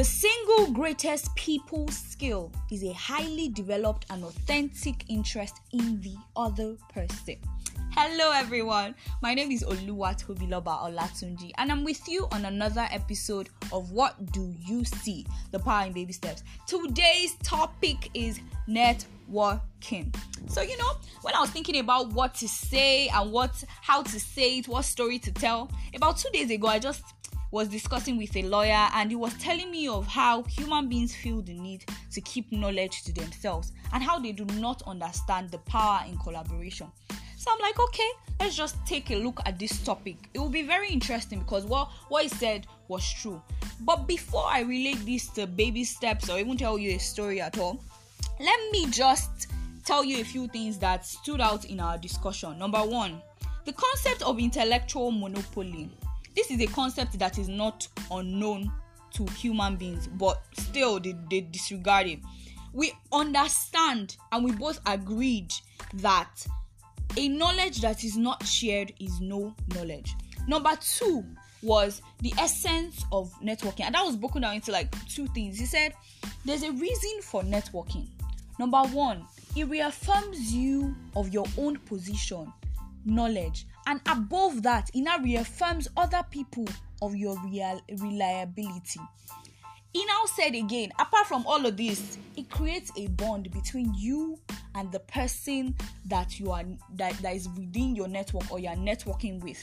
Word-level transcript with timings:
The 0.00 0.06
single 0.06 0.72
greatest 0.72 1.36
people 1.36 1.86
skill 1.88 2.50
is 2.70 2.82
a 2.82 2.92
highly 2.94 3.50
developed 3.50 4.06
and 4.08 4.24
authentic 4.24 5.04
interest 5.10 5.60
in 5.74 6.00
the 6.00 6.16
other 6.34 6.78
person. 6.90 7.36
Hello, 7.90 8.30
everyone. 8.32 8.94
My 9.20 9.34
name 9.34 9.50
is 9.50 9.62
Oluwatobiloba 9.62 10.90
Olatunji, 10.90 11.50
and 11.58 11.70
I'm 11.70 11.84
with 11.84 12.08
you 12.08 12.26
on 12.32 12.46
another 12.46 12.88
episode 12.90 13.50
of 13.72 13.92
What 13.92 14.32
Do 14.32 14.54
You 14.58 14.86
See? 14.86 15.26
The 15.50 15.58
Power 15.58 15.88
in 15.88 15.92
Baby 15.92 16.14
Steps. 16.14 16.44
Today's 16.66 17.34
topic 17.42 18.08
is 18.14 18.40
networking. 18.66 20.16
So, 20.48 20.62
you 20.62 20.78
know, 20.78 20.92
when 21.20 21.34
I 21.34 21.40
was 21.40 21.50
thinking 21.50 21.78
about 21.78 22.10
what 22.14 22.34
to 22.36 22.48
say 22.48 23.08
and 23.08 23.30
what 23.30 23.62
how 23.82 24.02
to 24.02 24.18
say 24.18 24.60
it, 24.60 24.66
what 24.66 24.86
story 24.86 25.18
to 25.18 25.30
tell, 25.30 25.70
about 25.94 26.16
two 26.16 26.30
days 26.32 26.50
ago, 26.50 26.68
I 26.68 26.78
just 26.78 27.02
was 27.50 27.68
discussing 27.68 28.16
with 28.16 28.36
a 28.36 28.42
lawyer 28.42 28.88
and 28.94 29.10
he 29.10 29.16
was 29.16 29.34
telling 29.34 29.70
me 29.70 29.88
of 29.88 30.06
how 30.06 30.42
human 30.44 30.88
beings 30.88 31.14
feel 31.14 31.42
the 31.42 31.54
need 31.54 31.84
to 32.12 32.20
keep 32.20 32.50
knowledge 32.52 33.02
to 33.02 33.12
themselves 33.12 33.72
and 33.92 34.02
how 34.02 34.18
they 34.18 34.32
do 34.32 34.44
not 34.56 34.82
understand 34.86 35.50
the 35.50 35.58
power 35.58 36.02
in 36.08 36.16
collaboration. 36.18 36.86
So 37.36 37.50
I'm 37.50 37.58
like, 37.60 37.80
okay, 37.80 38.10
let's 38.38 38.54
just 38.54 38.76
take 38.86 39.10
a 39.10 39.16
look 39.16 39.40
at 39.46 39.58
this 39.58 39.82
topic. 39.82 40.16
It 40.34 40.38
will 40.38 40.50
be 40.50 40.62
very 40.62 40.90
interesting 40.90 41.38
because 41.38 41.64
what 41.64 41.88
what 42.08 42.22
he 42.24 42.28
said 42.28 42.66
was 42.88 43.10
true. 43.14 43.40
But 43.80 44.06
before 44.06 44.44
I 44.46 44.60
relate 44.60 45.04
this 45.06 45.28
to 45.28 45.46
baby 45.46 45.84
steps 45.84 46.28
or 46.28 46.38
even 46.38 46.56
tell 46.58 46.78
you 46.78 46.96
a 46.96 46.98
story 46.98 47.40
at 47.40 47.58
all, 47.58 47.82
let 48.38 48.60
me 48.70 48.86
just 48.90 49.48
tell 49.86 50.04
you 50.04 50.20
a 50.20 50.24
few 50.24 50.48
things 50.48 50.78
that 50.78 51.06
stood 51.06 51.40
out 51.40 51.64
in 51.64 51.80
our 51.80 51.96
discussion. 51.96 52.58
Number 52.58 52.80
one, 52.80 53.22
the 53.64 53.72
concept 53.72 54.22
of 54.22 54.38
intellectual 54.38 55.10
monopoly 55.10 55.88
this 56.34 56.50
is 56.50 56.60
a 56.60 56.66
concept 56.66 57.18
that 57.18 57.38
is 57.38 57.48
not 57.48 57.86
unknown 58.10 58.72
to 59.12 59.26
human 59.32 59.76
beings, 59.76 60.06
but 60.06 60.42
still 60.52 61.00
they, 61.00 61.14
they 61.30 61.40
disregard 61.40 62.06
it. 62.06 62.20
We 62.72 62.92
understand 63.12 64.16
and 64.30 64.44
we 64.44 64.52
both 64.52 64.80
agreed 64.86 65.52
that 65.94 66.46
a 67.16 67.28
knowledge 67.28 67.80
that 67.80 68.04
is 68.04 68.16
not 68.16 68.46
shared 68.46 68.92
is 69.00 69.20
no 69.20 69.54
knowledge. 69.74 70.14
Number 70.46 70.70
two 70.80 71.24
was 71.62 72.00
the 72.20 72.32
essence 72.38 73.04
of 73.12 73.32
networking, 73.42 73.84
and 73.84 73.94
that 73.94 74.04
was 74.04 74.16
broken 74.16 74.42
down 74.42 74.54
into 74.54 74.72
like 74.72 74.90
two 75.08 75.26
things. 75.28 75.58
He 75.58 75.66
said 75.66 75.94
there's 76.44 76.62
a 76.62 76.72
reason 76.72 77.22
for 77.22 77.42
networking. 77.42 78.06
Number 78.58 78.82
one, 78.82 79.26
it 79.56 79.64
reaffirms 79.68 80.52
you 80.52 80.94
of 81.16 81.32
your 81.32 81.46
own 81.58 81.76
position, 81.78 82.52
knowledge, 83.04 83.66
and 83.86 84.00
above 84.08 84.62
that, 84.62 84.90
it 84.94 85.02
now 85.02 85.18
reaffirms 85.18 85.88
other 85.96 86.22
people 86.30 86.66
of 87.02 87.16
your 87.16 87.36
real 87.44 87.80
reliability. 87.98 89.00
He 89.92 90.04
now 90.04 90.22
said 90.36 90.54
again, 90.54 90.92
apart 91.00 91.26
from 91.26 91.44
all 91.46 91.66
of 91.66 91.76
this, 91.76 92.16
it 92.36 92.48
creates 92.48 92.92
a 92.96 93.08
bond 93.08 93.50
between 93.50 93.92
you 93.94 94.38
and 94.76 94.92
the 94.92 95.00
person 95.00 95.74
that 96.04 96.38
you 96.38 96.52
are 96.52 96.62
that, 96.94 97.14
that 97.18 97.34
is 97.34 97.48
within 97.48 97.96
your 97.96 98.06
network 98.06 98.50
or 98.52 98.60
you're 98.60 98.72
networking 98.74 99.42
with. 99.42 99.60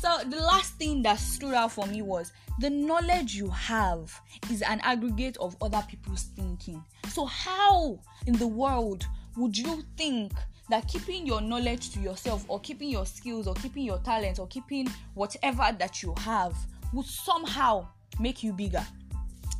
So 0.00 0.18
the 0.28 0.36
last 0.36 0.74
thing 0.74 1.02
that 1.02 1.18
stood 1.18 1.54
out 1.54 1.72
for 1.72 1.86
me 1.86 2.02
was 2.02 2.32
the 2.58 2.70
knowledge 2.70 3.34
you 3.34 3.48
have 3.50 4.18
is 4.50 4.62
an 4.62 4.80
aggregate 4.80 5.36
of 5.38 5.56
other 5.62 5.82
people's 5.88 6.24
thinking. 6.36 6.82
So 7.08 7.24
how 7.24 7.98
in 8.26 8.34
the 8.34 8.46
world 8.46 9.06
would 9.36 9.56
you 9.56 9.82
think 9.96 10.32
that 10.70 10.88
keeping 10.88 11.26
your 11.26 11.40
knowledge 11.40 11.90
to 11.90 12.00
yourself 12.00 12.44
or 12.48 12.60
keeping 12.60 12.88
your 12.88 13.04
skills 13.04 13.46
or 13.46 13.54
keeping 13.54 13.84
your 13.84 13.98
talent 13.98 14.38
or 14.38 14.46
keeping 14.46 14.88
whatever 15.14 15.74
that 15.78 16.02
you 16.02 16.14
have 16.18 16.54
would 16.92 17.06
somehow 17.06 17.86
make 18.18 18.42
you 18.42 18.52
bigger. 18.52 18.84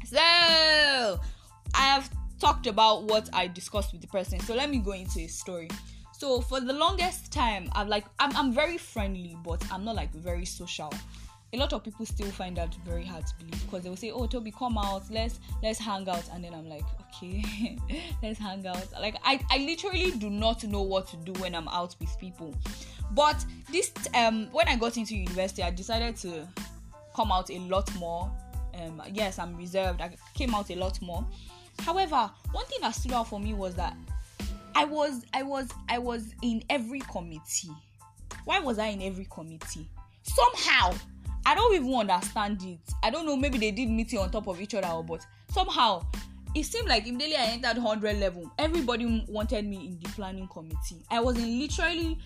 So, 0.07 0.19
I 0.19 1.19
have 1.75 2.11
talked 2.41 2.67
about 2.67 3.05
what 3.05 3.29
I 3.33 3.47
discussed 3.47 3.93
with 3.93 4.01
the 4.01 4.09
person. 4.09 4.41
So, 4.41 4.55
let 4.55 4.71
me 4.71 4.79
go 4.79 4.93
into 4.93 5.21
a 5.21 5.27
story. 5.27 5.69
So, 6.13 6.41
for 6.41 6.61
the 6.61 6.73
longest 6.73 7.33
time, 7.33 7.69
I'm 7.73 7.89
like, 7.89 8.05
I'm, 8.19 8.35
I'm 8.37 8.53
very 8.53 8.79
friendly, 8.79 9.37
but 9.45 9.63
I'm 9.73 9.85
not 9.85 9.97
like 9.97 10.13
very 10.13 10.45
social 10.45 10.93
a 11.53 11.57
lot 11.57 11.73
of 11.73 11.83
people 11.83 12.07
still 12.07 12.31
find 12.31 12.57
that 12.57 12.75
very 12.87 13.05
hard 13.05 13.27
to 13.27 13.35
believe 13.37 13.61
because 13.65 13.83
they 13.83 13.89
will 13.89 13.97
say, 13.97 14.11
"Oh, 14.11 14.27
Toby, 14.27 14.53
come 14.53 14.79
out, 14.79 15.03
let's 15.11 15.41
let's 15.63 15.79
hang 15.79 16.09
out," 16.09 16.25
and 16.33 16.45
then 16.45 16.55
I'm 16.55 16.69
like, 16.69 16.85
"Okay, 17.09 17.77
let's 18.23 18.39
hang 18.39 18.67
out." 18.67 18.87
Like 19.01 19.17
I, 19.25 19.41
I 19.51 19.59
literally 19.59 20.13
do 20.13 20.31
not 20.31 20.63
know 20.65 20.83
what 20.83 21.09
to 21.09 21.17
do 21.19 21.33
when 21.41 21.55
I'm 21.55 21.69
out 21.69 21.97
with 22.01 22.17
people. 22.19 22.55
But 23.13 23.45
this, 23.71 23.93
um, 24.15 24.49
when 24.53 24.69
I 24.69 24.77
got 24.77 24.97
into 24.97 25.17
university, 25.17 25.63
I 25.63 25.71
decided 25.71 26.17
to 26.19 26.47
come 27.15 27.33
out 27.33 27.51
a 27.51 27.59
lot 27.59 27.93
more. 27.97 28.31
Um, 28.75 29.03
yes, 29.13 29.39
I'm 29.39 29.57
reserved. 29.57 30.01
I 30.01 30.15
came 30.35 30.55
out 30.55 30.71
a 30.71 30.77
lot 30.77 31.01
more. 31.03 31.27
However, 31.81 32.31
one 32.53 32.67
thing 32.67 32.79
that 32.83 32.95
stood 32.95 33.13
out 33.13 33.29
for 33.29 33.41
me 33.41 33.55
was 33.55 33.75
that 33.75 33.97
I 34.77 34.85
was, 34.85 35.25
I 35.35 35.43
was, 35.43 35.69
I 35.89 35.99
was 35.99 36.35
in 36.43 36.63
every 36.71 37.01
committee. 37.01 37.71
Why 38.45 38.61
was 38.61 38.79
I 38.79 38.89
in 38.89 39.03
every 39.03 39.27
committee? 39.29 39.89
Somehow 40.23 40.95
I 41.47 41.55
don't 41.55 41.75
even 41.75 41.95
understand 41.95 42.63
it. 42.63 42.79
I 43.03 43.11
don't 43.11 43.27
know, 43.27 43.37
maybe 43.37 43.59
they 43.59 43.71
did 43.71 43.89
meeting 43.89 44.19
on 44.19 44.31
top 44.31 44.47
of 44.47 44.61
each 44.61 44.75
other, 44.75 45.03
but 45.03 45.27
somehow 45.51 46.05
it 46.55 46.65
seemed 46.65 46.89
like 46.89 47.07
immediately 47.07 47.37
I 47.37 47.47
entered 47.53 47.83
100 47.83 48.19
level, 48.19 48.51
everybody 48.59 49.25
wanted 49.29 49.67
me 49.67 49.87
in 49.87 49.99
the 50.03 50.09
planning 50.11 50.49
committee. 50.49 51.03
I 51.11 51.21
was 51.21 51.39
in 51.39 51.59
literally 51.59 52.19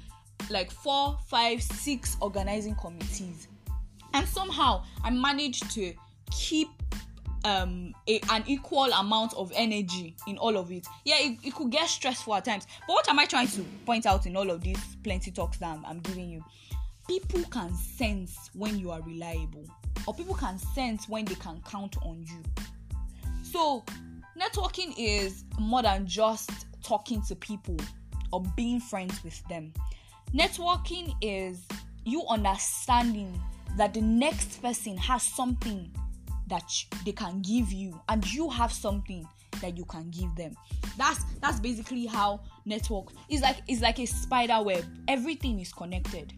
like 0.50 0.70
four, 0.70 1.18
five, 1.28 1.62
six 1.62 2.16
organizing 2.20 2.74
committees, 2.76 3.48
and 4.12 4.26
somehow 4.26 4.84
I 5.02 5.10
managed 5.10 5.70
to 5.72 5.92
keep 6.30 6.68
um 7.44 7.94
a, 8.08 8.20
an 8.30 8.42
equal 8.46 8.90
amount 8.92 9.34
of 9.34 9.52
energy 9.54 10.16
in 10.26 10.38
all 10.38 10.56
of 10.56 10.72
it 10.72 10.86
yeah 11.04 11.16
it, 11.18 11.38
it 11.42 11.54
could 11.54 11.70
get 11.70 11.86
stressful 11.86 12.34
at 12.34 12.42
times 12.42 12.66
but 12.86 12.94
what 12.94 13.06
am 13.06 13.18
i 13.18 13.26
trying 13.26 13.46
to 13.46 13.62
point 13.84 14.06
out 14.06 14.24
in 14.24 14.34
all 14.34 14.50
of 14.50 14.62
these 14.62 14.78
plenty 15.02 15.30
talks 15.30 15.58
that 15.58 15.68
I'm, 15.68 15.84
I'm 15.84 16.00
giving 16.00 16.30
you 16.30 16.42
people 17.06 17.42
can 17.50 17.74
sense 17.74 18.50
when 18.54 18.78
you 18.78 18.90
are 18.90 19.02
reliable 19.02 19.64
or 20.06 20.14
people 20.14 20.34
can 20.34 20.58
sense 20.58 21.08
when 21.08 21.24
they 21.24 21.34
can 21.34 21.60
count 21.68 21.96
on 22.02 22.22
you. 22.22 22.42
So 23.42 23.84
networking 24.38 24.94
is 24.96 25.44
more 25.58 25.82
than 25.82 26.06
just 26.06 26.50
talking 26.82 27.22
to 27.28 27.36
people 27.36 27.76
or 28.32 28.42
being 28.56 28.80
friends 28.80 29.22
with 29.22 29.40
them. 29.48 29.72
Networking 30.34 31.14
is 31.20 31.64
you 32.04 32.24
understanding 32.28 33.40
that 33.76 33.94
the 33.94 34.00
next 34.00 34.60
person 34.62 34.96
has 34.96 35.22
something 35.22 35.90
that 36.48 36.70
they 37.04 37.12
can 37.12 37.40
give 37.40 37.72
you 37.72 37.98
and 38.08 38.30
you 38.32 38.50
have 38.50 38.72
something 38.72 39.26
that 39.60 39.76
you 39.76 39.84
can 39.84 40.10
give 40.10 40.34
them. 40.36 40.54
That's 40.98 41.24
that's 41.40 41.60
basically 41.60 42.06
how 42.06 42.40
network 42.64 43.12
is 43.28 43.40
like 43.40 43.58
it's 43.68 43.80
like 43.80 43.98
a 43.98 44.06
spider 44.06 44.62
web. 44.62 44.84
Everything 45.08 45.60
is 45.60 45.72
connected 45.72 46.34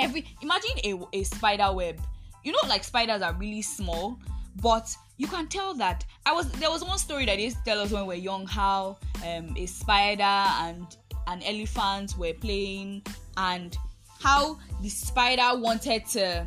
every 0.00 0.26
imagine 0.40 0.70
a, 0.84 1.18
a 1.18 1.22
spider 1.24 1.72
web. 1.72 2.00
You 2.44 2.52
know 2.52 2.68
like 2.68 2.84
spiders 2.84 3.22
are 3.22 3.34
really 3.34 3.62
small 3.62 4.18
but 4.62 4.94
you 5.16 5.28
can 5.28 5.46
tell 5.46 5.74
that 5.74 6.04
i 6.26 6.32
was 6.32 6.50
there 6.52 6.70
was 6.70 6.82
one 6.82 6.98
story 6.98 7.24
that 7.24 7.38
used 7.38 7.58
to 7.58 7.62
tell 7.64 7.78
us 7.78 7.92
when 7.92 8.02
we 8.02 8.08
were 8.08 8.14
young 8.14 8.46
how 8.46 8.96
um, 9.24 9.54
a 9.56 9.64
spider 9.66 10.22
and 10.22 10.96
an 11.28 11.42
elephant 11.42 12.14
were 12.18 12.32
playing 12.32 13.02
and 13.36 13.76
how 14.20 14.58
the 14.82 14.88
spider 14.88 15.58
wanted 15.58 16.04
to 16.06 16.46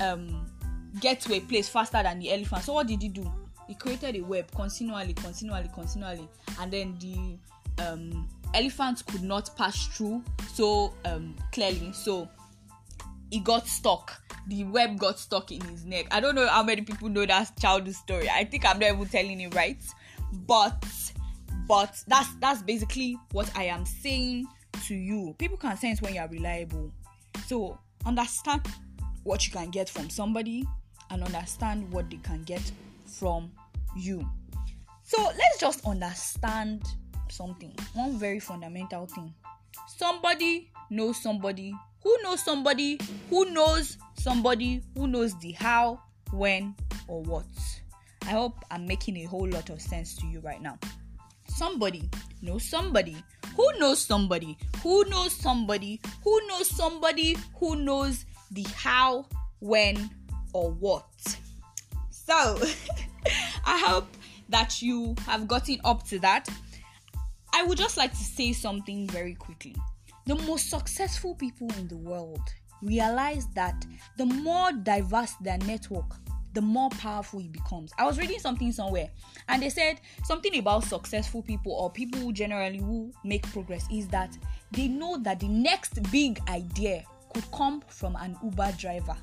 um, 0.00 0.46
get 1.00 1.20
to 1.20 1.34
a 1.34 1.40
place 1.40 1.68
faster 1.68 2.02
than 2.02 2.18
the 2.18 2.32
elephant. 2.32 2.62
So 2.64 2.74
what 2.74 2.86
did 2.86 3.02
he 3.02 3.08
do? 3.08 3.30
He 3.66 3.74
created 3.74 4.16
a 4.16 4.20
web 4.20 4.50
continually 4.54 5.14
continually 5.14 5.70
continually. 5.74 6.28
And 6.60 6.72
then 6.72 6.96
the 7.00 7.38
um, 7.84 8.28
elephant 8.54 9.04
could 9.06 9.22
not 9.22 9.50
pass 9.56 9.86
through 9.88 10.22
so 10.52 10.94
um, 11.04 11.34
clearly. 11.52 11.92
So 11.92 12.28
he 13.30 13.40
got 13.40 13.66
stuck. 13.66 14.22
The 14.46 14.64
web 14.64 14.98
got 14.98 15.18
stuck 15.18 15.52
in 15.52 15.60
his 15.62 15.84
neck. 15.84 16.06
I 16.10 16.20
don't 16.20 16.34
know 16.34 16.46
how 16.46 16.62
many 16.62 16.82
people 16.82 17.08
know 17.08 17.26
that 17.26 17.58
childhood 17.58 17.94
story. 17.94 18.28
I 18.30 18.44
think 18.44 18.64
I'm 18.64 18.78
not 18.78 18.92
even 18.92 19.06
telling 19.06 19.40
it 19.40 19.54
right. 19.54 19.78
But 20.46 20.84
but 21.66 22.02
that's 22.06 22.34
that's 22.36 22.62
basically 22.62 23.18
what 23.32 23.50
I 23.56 23.64
am 23.64 23.84
saying 23.84 24.46
to 24.86 24.94
you. 24.94 25.34
People 25.38 25.56
can 25.58 25.76
sense 25.76 26.00
when 26.00 26.14
you 26.14 26.20
are 26.20 26.28
reliable. 26.28 26.90
So 27.46 27.78
understand 28.06 28.66
what 29.24 29.46
you 29.46 29.52
can 29.52 29.70
get 29.70 29.88
from 29.88 30.08
somebody 30.08 30.66
and 31.10 31.22
understand 31.22 31.90
what 31.92 32.10
they 32.10 32.16
can 32.18 32.42
get 32.44 32.62
from 33.06 33.50
you. 33.96 34.26
So 35.04 35.22
let's 35.22 35.58
just 35.58 35.86
understand 35.86 36.82
something. 37.30 37.74
One 37.94 38.18
very 38.18 38.40
fundamental 38.40 39.06
thing. 39.06 39.34
Somebody 39.86 40.70
knows 40.90 41.22
somebody 41.22 41.74
who 42.02 42.16
knows 42.22 42.42
somebody 42.42 43.00
who 43.30 43.50
knows 43.50 43.98
somebody 44.14 44.82
who 44.94 45.06
knows 45.06 45.38
the 45.38 45.52
how, 45.52 46.00
when, 46.32 46.74
or 47.06 47.22
what. 47.22 47.46
I 48.22 48.30
hope 48.30 48.54
I'm 48.70 48.86
making 48.86 49.16
a 49.18 49.24
whole 49.24 49.48
lot 49.48 49.70
of 49.70 49.80
sense 49.80 50.14
to 50.16 50.26
you 50.26 50.40
right 50.40 50.60
now. 50.60 50.78
Somebody 51.46 52.08
knows 52.42 52.64
somebody 52.64 53.16
who 53.56 53.66
knows 53.78 54.04
somebody 54.04 54.58
who 54.82 55.04
knows 55.06 55.32
somebody 55.32 56.00
who 56.22 56.46
knows 56.46 56.68
somebody 56.68 57.36
who 57.58 57.76
knows 57.76 58.24
the 58.50 58.64
how, 58.74 59.26
when, 59.60 60.10
or 60.52 60.70
what. 60.70 61.06
So, 62.10 62.60
I 63.64 63.78
hope 63.78 64.08
that 64.48 64.82
you 64.82 65.14
have 65.26 65.48
gotten 65.48 65.80
up 65.84 66.06
to 66.08 66.18
that. 66.20 66.48
I 67.52 67.62
would 67.64 67.78
just 67.78 67.96
like 67.96 68.12
to 68.12 68.24
say 68.24 68.52
something 68.52 69.08
very 69.08 69.34
quickly. 69.34 69.74
The 70.28 70.34
most 70.34 70.68
successful 70.68 71.34
people 71.34 71.70
in 71.78 71.88
the 71.88 71.96
world 71.96 72.42
realize 72.82 73.46
that 73.54 73.86
the 74.18 74.26
more 74.26 74.72
diverse 74.72 75.32
their 75.40 75.56
network, 75.56 76.04
the 76.52 76.60
more 76.60 76.90
powerful 76.90 77.40
it 77.40 77.50
becomes. 77.50 77.92
I 77.96 78.04
was 78.04 78.18
reading 78.18 78.38
something 78.38 78.70
somewhere 78.70 79.08
and 79.48 79.62
they 79.62 79.70
said 79.70 80.02
something 80.24 80.58
about 80.58 80.84
successful 80.84 81.40
people 81.40 81.72
or 81.72 81.90
people 81.90 82.20
who 82.20 82.34
generally 82.34 82.76
who 82.76 83.10
make 83.24 83.50
progress 83.54 83.86
is 83.90 84.06
that 84.08 84.36
they 84.70 84.86
know 84.86 85.16
that 85.16 85.40
the 85.40 85.48
next 85.48 85.98
big 86.12 86.38
idea 86.50 87.04
could 87.32 87.50
come 87.50 87.82
from 87.88 88.14
an 88.16 88.36
Uber 88.44 88.72
driver. 88.76 89.16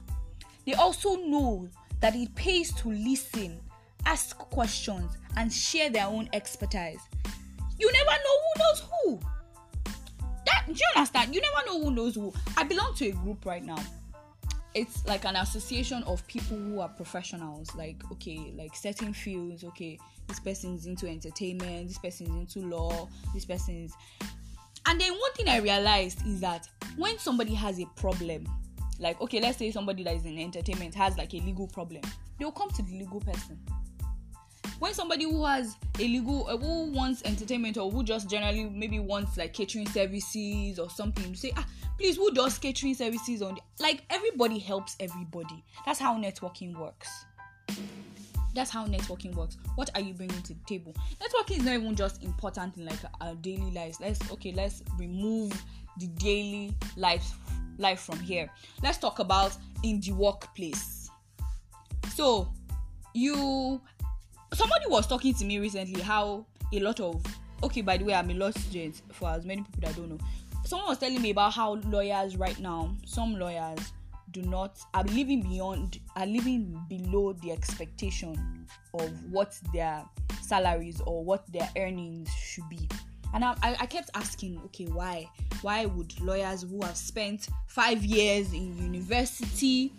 They 0.66 0.74
also 0.74 1.18
know 1.18 1.70
that 2.00 2.16
it 2.16 2.34
pays 2.34 2.74
to 2.82 2.90
listen, 2.90 3.60
ask 4.08 4.36
questions, 4.40 5.12
and 5.38 5.54
share 5.54 5.92
their 5.92 6.08
own 6.08 6.30
expertise. 6.34 7.02
You 7.78 7.92
never 7.92 8.10
know 8.10 8.40
who 8.42 8.60
knows 8.60 8.84
who. 9.22 9.35
That 10.46 10.64
do 10.68 10.74
you 10.74 10.86
understand? 10.96 11.34
You 11.34 11.42
never 11.42 11.66
know 11.66 11.84
who 11.84 11.92
knows 11.92 12.16
who. 12.16 12.34
I 12.58 12.64
belong 12.64 12.94
to 12.96 13.08
a 13.08 13.12
group 13.12 13.46
right 13.46 13.64
now. 13.64 13.78
It's 14.74 15.06
like 15.06 15.24
an 15.24 15.38
association 15.38 16.04
of 16.04 16.26
people 16.28 16.58
who 16.58 16.82
are 16.82 16.90
professionals, 16.90 17.74
like 17.76 18.04
okay, 18.14 18.54
like 18.56 18.76
certain 18.76 19.14
fields. 19.14 19.64
Okay, 19.64 19.98
this 20.28 20.40
person 20.40 20.76
is 20.76 20.86
into 20.86 21.08
entertainment, 21.08 21.88
this 21.88 21.98
person 21.98 22.28
is 22.28 22.36
into 22.56 22.68
law, 22.68 23.08
this 23.34 23.46
person 23.46 23.86
is. 23.86 23.94
And 24.88 25.02
then 25.02 25.14
one 25.14 25.34
thing 25.34 25.48
I 25.48 25.58
realized 25.58 26.26
is 26.28 26.42
that 26.42 26.68
when 26.98 27.18
somebody 27.18 27.54
has 27.56 27.80
a 27.80 27.86
problem, 27.96 28.48
like 29.00 29.20
okay, 29.22 29.40
let's 29.40 29.58
say 29.58 29.72
somebody 29.72 30.04
that 30.04 30.16
is 30.16 30.26
in 30.26 30.38
entertainment 30.38 30.94
has 30.96 31.18
like 31.18 31.34
a 31.34 31.38
legal 31.38 31.68
problem, 31.68 32.02
they'll 32.38 32.52
come 32.52 32.70
to 32.72 32.82
the 32.82 33.00
legal 33.00 33.22
person 33.22 33.58
when 34.80 34.94
somebody 34.94 35.24
who 35.24 35.46
has 35.46 35.76
a 36.00 36.08
legal 36.08 36.48
uh, 36.48 36.58
who 36.58 36.92
wants 36.92 37.22
entertainment 37.24 37.78
or 37.78 37.92
who 37.92 38.04
just 38.04 38.30
generally 38.30 38.66
maybe 38.66 39.00
wants 39.00 39.38
like 39.38 39.54
catering 39.54 39.88
services 39.88 40.80
or 40.80 40.90
something 40.90 41.34
say 41.36 41.52
ah 41.56 41.66
please 41.98 42.18
who 42.18 42.32
does 42.32 42.58
catering 42.58 42.94
services 42.94 43.42
on 43.42 43.56
the, 43.56 43.62
like 43.80 44.04
everybody 44.10 44.60
helps 44.60 44.96
everybody. 45.00 45.64
That's 45.86 46.00
how 46.00 46.16
networking 46.18 46.78
works. 46.78 47.26
That's 48.54 48.72
how 48.72 48.88
networking 48.88 49.36
works. 49.36 49.58
What 49.76 49.92
are 49.96 50.02
you 50.02 50.14
bringing 50.14 50.42
to 50.44 50.54
the 50.54 50.60
table? 50.66 50.96
Networking 51.22 51.58
is 51.58 51.64
not 51.64 51.74
even 51.74 51.96
just 51.96 52.24
important 52.24 52.78
in 52.78 52.86
like 52.86 53.00
our 53.20 53.36
daily 53.36 53.72
lives. 53.72 54.00
Let's 54.00 54.32
okay 54.32 54.54
let's 54.54 54.84
remove 54.98 55.52
the 56.00 56.08
daily 56.08 56.74
life 56.96 57.38
life 57.78 58.00
from 58.02 58.20
here. 58.20 58.50
Let's 58.82 58.98
talk 58.98 59.20
about 59.20 59.56
in 59.84 60.00
the 60.00 60.14
workplace. 60.14 61.10
So 62.14 62.50
you 63.14 63.82
somebody 64.56 64.86
was 64.88 65.06
talking 65.06 65.34
to 65.34 65.46
me 65.46 65.60
recently 65.60 66.02
how 66.02 66.46
a 66.74 66.80
lot 66.80 67.00
of 67.00 67.24
okay 67.62 67.82
by 67.82 67.98
the 67.98 68.06
way 68.06 68.14
i'm 68.14 68.30
a 68.30 68.34
law 68.34 68.50
student 68.52 69.02
for 69.12 69.30
as 69.30 69.46
many 69.46 69.62
people 69.62 69.82
that 69.82 69.96
don't 69.96 70.10
know. 70.10 70.18
Someone 70.64 70.90
was 70.90 70.98
telling 70.98 71.22
me 71.22 71.30
about 71.30 71.54
how 71.54 71.76
lawyers 71.90 72.38
right 72.38 72.60
now 72.60 72.96
some 73.06 73.36
lawyers 73.38 73.78
do 74.32 74.42
not 74.42 74.80
are 74.94 75.04
living 75.04 75.44
beyond 75.44 76.00
are 76.16 76.26
living 76.26 76.80
below 76.90 77.34
the 77.34 77.52
expectation 77.52 78.66
of 78.94 79.12
what 79.32 79.60
their 79.74 80.04
salaries 80.42 81.02
or 81.06 81.24
what 81.24 81.46
their 81.52 81.70
earnings 81.78 82.30
should 82.34 82.68
be. 82.70 82.90
And 83.34 83.44
I, 83.44 83.56
I 83.62 83.86
kept 83.86 84.10
asking 84.16 84.60
okay 84.66 84.86
why? 84.86 85.30
Why 85.62 85.86
would 85.86 86.20
lawyers 86.22 86.64
who 86.64 86.82
have 86.84 86.98
spent 86.98 87.48
five 87.68 88.04
years 88.04 88.54
in 88.54 88.78
university 88.78 89.94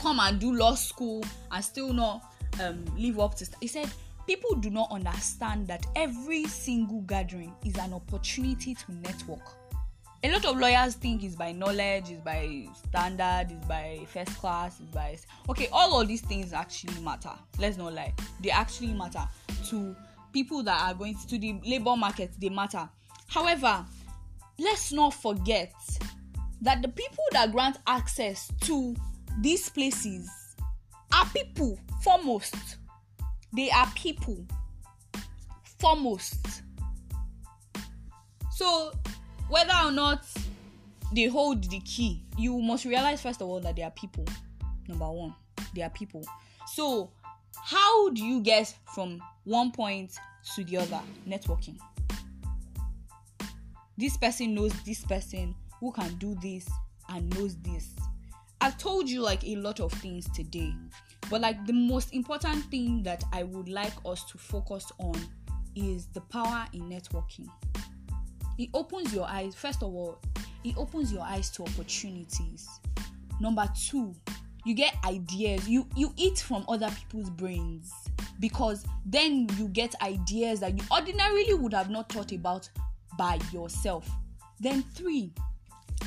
come 0.00 0.18
and 0.20 0.38
do 0.38 0.54
law 0.54 0.74
school 0.74 1.22
and 1.50 1.64
still 1.64 1.92
not 1.92 2.33
um, 2.60 2.84
live 2.96 3.18
up 3.18 3.34
to. 3.36 3.46
He 3.60 3.66
said 3.66 3.90
people 4.26 4.54
do 4.56 4.70
not 4.70 4.90
understand 4.90 5.66
that 5.68 5.86
every 5.96 6.44
single 6.44 7.00
gathering 7.02 7.52
is 7.64 7.76
an 7.76 7.92
opportunity 7.92 8.74
to 8.74 8.92
network. 8.92 9.42
A 10.22 10.32
lot 10.32 10.44
of 10.46 10.56
lawyers 10.56 10.94
think 10.94 11.22
it's 11.22 11.36
by 11.36 11.52
knowledge, 11.52 12.10
it's 12.10 12.20
by 12.22 12.66
standard, 12.88 13.48
it's 13.50 13.66
by 13.66 14.00
first 14.06 14.38
class, 14.38 14.80
it's 14.80 14.90
by 14.90 15.18
okay. 15.50 15.68
All 15.70 16.00
of 16.00 16.08
these 16.08 16.22
things 16.22 16.54
actually 16.54 16.98
matter. 17.02 17.32
Let's 17.58 17.76
not 17.76 17.92
lie; 17.92 18.14
they 18.40 18.50
actually 18.50 18.94
matter 18.94 19.26
to 19.68 19.94
people 20.32 20.62
that 20.62 20.80
are 20.80 20.94
going 20.94 21.16
to 21.28 21.38
the 21.38 21.60
labor 21.64 21.94
market. 21.94 22.32
They 22.38 22.48
matter. 22.48 22.88
However, 23.26 23.84
let's 24.58 24.92
not 24.92 25.12
forget 25.12 25.74
that 26.62 26.80
the 26.80 26.88
people 26.88 27.24
that 27.32 27.52
grant 27.52 27.76
access 27.86 28.50
to 28.62 28.96
these 29.40 29.68
places 29.68 30.30
are 31.14 31.26
people 31.26 31.78
foremost. 32.02 32.56
They 33.54 33.70
are 33.70 33.86
people 33.94 34.44
foremost. 35.78 36.62
So, 38.52 38.92
whether 39.48 39.74
or 39.84 39.92
not 39.92 40.24
they 41.12 41.26
hold 41.26 41.70
the 41.70 41.80
key, 41.80 42.24
you 42.36 42.58
must 42.60 42.84
realize 42.84 43.22
first 43.22 43.40
of 43.40 43.48
all 43.48 43.60
that 43.60 43.76
they 43.76 43.82
are 43.82 43.90
people. 43.92 44.24
Number 44.88 45.10
one, 45.10 45.34
they 45.74 45.82
are 45.82 45.90
people. 45.90 46.24
So, 46.66 47.10
how 47.54 48.10
do 48.10 48.24
you 48.24 48.40
get 48.40 48.74
from 48.94 49.20
one 49.44 49.70
point 49.70 50.12
to 50.56 50.64
the 50.64 50.78
other? 50.78 51.00
Networking. 51.28 51.78
This 53.96 54.16
person 54.16 54.54
knows 54.54 54.72
this 54.82 55.04
person 55.04 55.54
who 55.78 55.92
can 55.92 56.14
do 56.16 56.36
this 56.42 56.68
and 57.08 57.32
knows 57.36 57.56
this 57.56 57.94
I've 58.64 58.78
told 58.78 59.10
you 59.10 59.20
like 59.20 59.44
a 59.44 59.56
lot 59.56 59.78
of 59.78 59.92
things 59.92 60.26
today, 60.30 60.72
but 61.28 61.42
like 61.42 61.66
the 61.66 61.74
most 61.74 62.14
important 62.14 62.64
thing 62.70 63.02
that 63.02 63.22
I 63.30 63.42
would 63.42 63.68
like 63.68 63.92
us 64.06 64.24
to 64.30 64.38
focus 64.38 64.90
on 64.96 65.14
is 65.76 66.06
the 66.06 66.22
power 66.22 66.64
in 66.72 66.88
networking. 66.88 67.46
It 68.56 68.70
opens 68.72 69.12
your 69.12 69.26
eyes, 69.28 69.54
first 69.54 69.82
of 69.82 69.94
all, 69.94 70.18
it 70.64 70.78
opens 70.78 71.12
your 71.12 71.20
eyes 71.20 71.50
to 71.50 71.62
opportunities. 71.64 72.66
Number 73.38 73.68
two, 73.78 74.14
you 74.64 74.72
get 74.72 74.94
ideas. 75.04 75.68
You 75.68 75.86
you 75.94 76.14
eat 76.16 76.38
from 76.38 76.64
other 76.66 76.88
people's 76.88 77.28
brains 77.28 77.92
because 78.40 78.86
then 79.04 79.46
you 79.58 79.68
get 79.68 79.94
ideas 80.00 80.60
that 80.60 80.74
you 80.74 80.82
ordinarily 80.90 81.52
would 81.52 81.74
have 81.74 81.90
not 81.90 82.10
thought 82.10 82.32
about 82.32 82.70
by 83.18 83.38
yourself. 83.52 84.08
Then 84.58 84.82
three, 84.94 85.34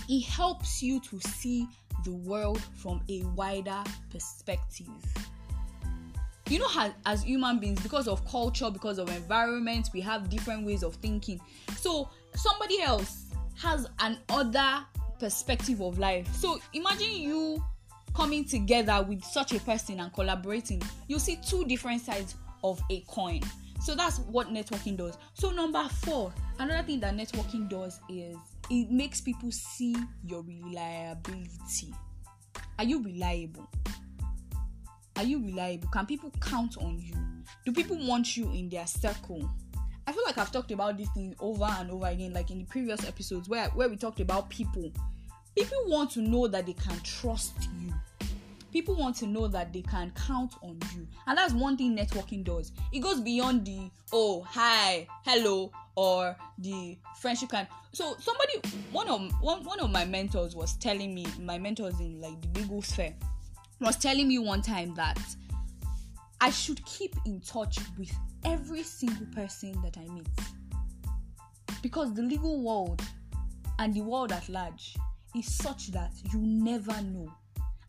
it 0.10 0.26
helps 0.26 0.82
you 0.82 1.00
to 1.02 1.20
see 1.20 1.68
the 2.04 2.12
world 2.12 2.62
from 2.76 3.02
a 3.10 3.24
wider 3.36 3.84
perspective. 4.12 4.88
You 6.50 6.60
know, 6.60 6.68
as, 6.78 6.92
as 7.06 7.24
human 7.24 7.60
beings, 7.60 7.82
because 7.82 8.08
of 8.08 8.26
culture, 8.26 8.72
because 8.72 9.00
of 9.00 9.10
environment, 9.10 9.90
we 9.94 10.00
have 10.02 10.30
different 10.30 10.66
ways 10.66 10.82
of 10.82 10.96
thinking. 10.96 11.42
So, 11.76 12.10
somebody 12.36 12.82
else 12.82 13.26
has 13.56 13.88
an 14.00 14.20
other 14.30 14.86
perspective 15.20 15.82
of 15.82 16.00
life. 16.00 16.34
So, 16.34 16.60
imagine 16.74 17.12
you 17.18 17.64
coming 18.16 18.46
together 18.46 19.06
with 19.08 19.24
such 19.26 19.54
a 19.54 19.60
person 19.60 20.00
and 20.00 20.14
collaborating. 20.14 20.82
You 21.08 21.20
see 21.20 21.38
two 21.46 21.66
different 21.66 22.02
sides 22.02 22.36
of 22.64 22.82
a 22.92 23.02
coin. 23.02 23.42
So, 23.84 23.94
that's 23.94 24.20
what 24.20 24.48
networking 24.48 24.96
does. 24.96 25.18
So, 25.34 25.52
number 25.52 25.84
four, 26.06 26.34
another 26.60 26.84
thing 26.84 27.02
that 27.02 27.18
networking 27.18 27.68
does 27.68 28.00
is 28.08 28.38
it 28.70 28.92
makes 28.92 29.22
people 29.22 29.52
see 29.52 29.96
your 30.24 30.44
reliability. 30.44 31.94
Are 32.78 32.86
you 32.86 33.04
reliable? 33.04 33.70
Are 35.16 35.24
you 35.24 35.44
reliable? 35.44 35.90
Can 35.90 36.06
people 36.06 36.32
count 36.42 36.78
on 36.78 37.00
you? 37.00 37.14
Do 37.66 37.72
people 37.72 37.98
want 38.06 38.38
you 38.38 38.52
in 38.52 38.70
their 38.70 38.86
circle? 38.86 39.50
I 40.06 40.12
feel 40.12 40.24
like 40.26 40.38
I've 40.38 40.52
talked 40.52 40.72
about 40.72 40.98
this 40.98 41.10
thing 41.10 41.36
over 41.40 41.66
and 41.66 41.92
over 41.92 42.08
again, 42.08 42.34
like 42.34 42.52
in 42.52 42.60
the 42.60 42.64
previous 42.66 43.06
episodes 43.06 43.50
where, 43.50 43.68
where 43.70 43.90
we 43.90 43.98
talked 43.98 44.20
about 44.20 44.50
people. 44.50 44.92
People 45.56 45.78
want 45.88 46.12
to 46.12 46.22
know 46.22 46.48
that 46.48 46.66
they 46.66 46.74
can 46.74 46.98
trust 47.00 47.54
you. 47.82 47.94
People 48.72 48.96
want 48.96 49.16
to 49.18 49.28
know 49.28 49.48
that 49.48 49.74
they 49.74 49.82
can 49.82 50.12
count 50.28 50.54
on 50.62 50.78
you. 50.94 51.08
And 51.26 51.38
that's 51.38 51.54
one 51.54 51.78
thing 51.78 51.98
networking 51.98 52.44
does. 52.44 52.72
It 52.92 53.00
goes 53.00 53.22
beyond 53.22 53.66
the 53.66 53.90
oh, 54.12 54.42
hi, 54.42 55.08
hello, 55.26 55.72
or 55.98 56.38
the 56.60 56.96
friendship 57.20 57.50
kind 57.50 57.68
so 57.92 58.16
somebody 58.20 58.54
one 58.92 59.10
of 59.10 59.20
one, 59.42 59.64
one 59.64 59.80
of 59.80 59.90
my 59.90 60.06
mentors 60.06 60.56
was 60.56 60.78
telling 60.78 61.14
me 61.14 61.26
my 61.42 61.58
mentors 61.58 62.00
in 62.00 62.22
like 62.22 62.40
the 62.40 62.62
legal 62.62 62.82
sphere 62.84 63.14
was 63.82 63.98
telling 63.98 64.28
me 64.28 64.38
one 64.38 64.62
time 64.62 64.94
that 64.94 65.20
i 66.40 66.52
should 66.52 66.86
keep 66.86 67.16
in 67.26 67.42
touch 67.42 67.80
with 67.98 68.14
every 68.46 68.84
single 68.84 69.26
person 69.34 69.76
that 69.82 69.98
i 69.98 70.08
meet 70.14 70.28
because 71.82 72.14
the 72.14 72.22
legal 72.22 72.62
world 72.62 73.02
and 73.80 73.92
the 73.96 74.02
world 74.02 74.32
at 74.32 74.48
large 74.50 74.96
is 75.36 75.52
such 75.52 75.88
that 75.88 76.12
you 76.32 76.40
never 76.40 77.02
know 77.02 77.28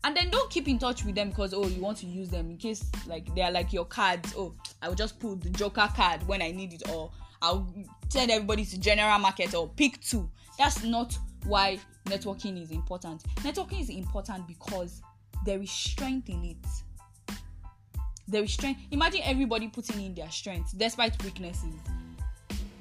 and 0.03 0.15
then 0.15 0.29
don't 0.29 0.49
keep 0.49 0.67
in 0.67 0.79
touch 0.79 1.03
with 1.03 1.15
them 1.15 1.29
because 1.29 1.53
oh 1.53 1.67
you 1.67 1.81
want 1.81 1.97
to 1.97 2.05
use 2.05 2.29
them 2.29 2.49
in 2.49 2.57
case 2.57 2.83
like 3.05 3.33
they 3.35 3.41
are 3.41 3.51
like 3.51 3.73
your 3.73 3.85
cards 3.85 4.33
oh 4.37 4.53
i 4.81 4.87
will 4.87 4.95
just 4.95 5.19
pull 5.19 5.35
the 5.35 5.49
joker 5.49 5.89
card 5.95 6.25
when 6.27 6.41
i 6.41 6.51
need 6.51 6.73
it 6.73 6.89
or 6.89 7.11
I'll 7.41 7.67
send 8.09 8.31
everybody 8.31 8.65
to 8.65 8.79
general 8.79 9.17
market 9.19 9.53
or 9.53 9.69
pick 9.69 10.01
two. 10.01 10.29
That's 10.57 10.83
not 10.83 11.17
why 11.45 11.79
networking 12.05 12.61
is 12.61 12.71
important. 12.71 13.23
Networking 13.37 13.81
is 13.81 13.89
important 13.89 14.47
because 14.47 15.01
there 15.45 15.61
is 15.61 15.71
strength 15.71 16.29
in 16.29 16.43
it. 16.43 17.37
there 18.27 18.43
is 18.43 18.53
strength. 18.53 18.81
Imagine 18.91 19.21
everybody 19.23 19.69
putting 19.69 20.03
in 20.05 20.13
their 20.13 20.29
strengths 20.29 20.73
despite 20.73 21.21
weaknesses. 21.23 21.73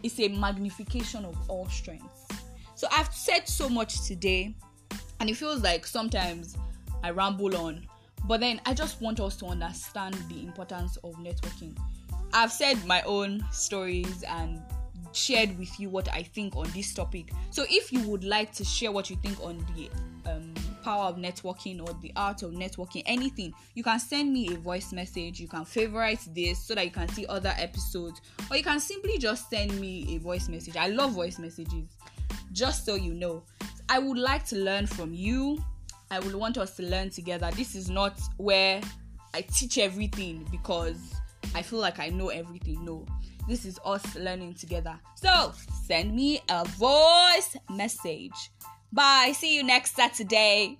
It's 0.02 0.18
a 0.20 0.28
magnification 0.28 1.24
of 1.24 1.36
all 1.48 1.66
strengths. 1.68 2.26
So 2.74 2.88
I've 2.92 3.12
said 3.14 3.48
so 3.48 3.68
much 3.68 4.06
today, 4.06 4.54
and 5.20 5.28
it 5.28 5.36
feels 5.36 5.62
like 5.62 5.86
sometimes 5.86 6.56
I 7.02 7.10
ramble 7.10 7.56
on, 7.56 7.86
but 8.26 8.40
then 8.40 8.60
I 8.66 8.74
just 8.74 9.00
want 9.00 9.20
us 9.20 9.36
to 9.36 9.46
understand 9.46 10.14
the 10.28 10.40
importance 10.42 10.96
of 10.98 11.14
networking. 11.14 11.76
I've 12.32 12.52
said 12.52 12.84
my 12.86 13.02
own 13.02 13.44
stories 13.52 14.22
and 14.24 14.60
shared 15.12 15.58
with 15.58 15.80
you 15.80 15.88
what 15.88 16.08
I 16.12 16.22
think 16.22 16.54
on 16.56 16.70
this 16.74 16.92
topic. 16.92 17.32
So 17.50 17.64
if 17.68 17.92
you 17.92 18.02
would 18.08 18.24
like 18.24 18.52
to 18.54 18.64
share 18.64 18.92
what 18.92 19.08
you 19.10 19.16
think 19.16 19.40
on 19.40 19.64
the 19.74 19.90
um, 20.30 20.52
power 20.82 21.04
of 21.04 21.16
networking 21.16 21.80
or 21.80 21.94
the 22.02 22.12
art 22.16 22.42
of 22.42 22.52
networking, 22.52 23.02
anything, 23.06 23.54
you 23.74 23.82
can 23.82 23.98
send 23.98 24.32
me 24.32 24.54
a 24.54 24.58
voice 24.58 24.92
message. 24.92 25.40
You 25.40 25.48
can 25.48 25.64
favorite 25.64 26.20
this 26.34 26.62
so 26.62 26.74
that 26.74 26.84
you 26.84 26.90
can 26.90 27.08
see 27.08 27.24
other 27.26 27.54
episodes, 27.56 28.20
or 28.50 28.56
you 28.56 28.62
can 28.62 28.80
simply 28.80 29.18
just 29.18 29.48
send 29.48 29.80
me 29.80 30.14
a 30.14 30.18
voice 30.18 30.48
message. 30.48 30.76
I 30.76 30.88
love 30.88 31.12
voice 31.12 31.38
messages, 31.38 31.88
just 32.52 32.84
so 32.84 32.94
you 32.94 33.14
know. 33.14 33.42
I 33.88 33.98
would 33.98 34.18
like 34.18 34.44
to 34.46 34.56
learn 34.56 34.86
from 34.86 35.14
you. 35.14 35.64
I 36.10 36.18
would 36.20 36.34
want 36.34 36.58
us 36.58 36.76
to 36.76 36.82
learn 36.82 37.10
together. 37.10 37.50
This 37.54 37.74
is 37.74 37.90
not 37.90 38.18
where 38.36 38.80
I 39.34 39.42
teach 39.42 39.78
everything 39.78 40.46
because 40.50 40.96
I 41.54 41.62
feel 41.62 41.78
like 41.78 41.98
I 41.98 42.08
know 42.08 42.28
everything. 42.28 42.84
No, 42.84 43.06
this 43.48 43.64
is 43.64 43.78
us 43.84 44.16
learning 44.16 44.54
together. 44.54 44.98
So 45.16 45.52
send 45.86 46.14
me 46.14 46.40
a 46.48 46.64
voice 46.64 47.56
message. 47.70 48.50
Bye. 48.92 49.32
See 49.36 49.54
you 49.54 49.62
next 49.62 49.94
Saturday. 49.94 50.78